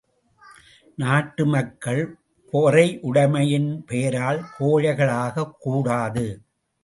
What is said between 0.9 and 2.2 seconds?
நாட்டு மக்கள்